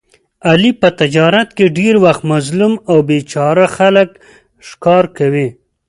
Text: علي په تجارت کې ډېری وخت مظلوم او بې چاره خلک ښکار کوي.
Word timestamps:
علي 0.49 0.71
په 0.81 0.89
تجارت 0.99 1.49
کې 1.57 1.65
ډېری 1.77 1.99
وخت 2.05 2.21
مظلوم 2.33 2.73
او 2.89 2.97
بې 3.07 3.19
چاره 3.31 3.65
خلک 3.77 4.09
ښکار 4.67 5.05
کوي. 5.17 5.47